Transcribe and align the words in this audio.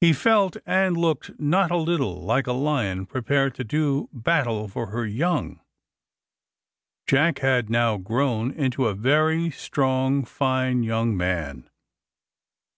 He 0.00 0.14
felt 0.14 0.56
and 0.64 0.96
looked 0.96 1.38
not 1.38 1.70
a 1.70 1.76
little 1.76 2.22
like 2.22 2.46
a 2.46 2.54
lion 2.54 3.04
prepared 3.04 3.54
to 3.56 3.62
do 3.62 4.08
battle 4.10 4.68
for 4.68 4.86
her 4.86 5.04
young. 5.04 5.60
Jack 7.06 7.40
had 7.40 7.68
now 7.68 7.98
grown 7.98 8.52
into 8.52 8.86
a 8.86 8.94
very 8.94 9.50
strong 9.50 10.24
fine 10.24 10.82
young 10.82 11.14
man. 11.14 11.68